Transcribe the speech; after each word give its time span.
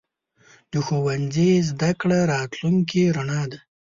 د 0.71 0.73
ښوونځي 0.85 1.49
زده 1.69 1.91
کړه 2.01 2.19
راتلونکې 2.33 3.03
رڼا 3.15 3.41
ده. 3.51 3.59